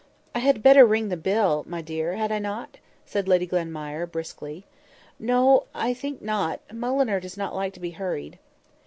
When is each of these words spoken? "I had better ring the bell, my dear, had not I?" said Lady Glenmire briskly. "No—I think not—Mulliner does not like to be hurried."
"I 0.33 0.39
had 0.39 0.63
better 0.63 0.83
ring 0.83 1.09
the 1.09 1.15
bell, 1.15 1.63
my 1.67 1.83
dear, 1.83 2.13
had 2.15 2.31
not 2.41 2.69
I?" 2.73 2.79
said 3.05 3.27
Lady 3.27 3.45
Glenmire 3.45 4.07
briskly. 4.07 4.65
"No—I 5.19 5.93
think 5.93 6.23
not—Mulliner 6.23 7.19
does 7.19 7.37
not 7.37 7.53
like 7.53 7.73
to 7.73 7.79
be 7.79 7.91
hurried." 7.91 8.39